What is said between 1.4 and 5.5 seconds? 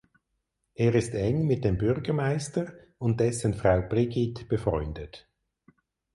mit dem Bürgermeister und dessen Frau Brigitte befreundet.